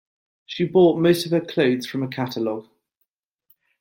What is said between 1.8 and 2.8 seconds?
from a catalogue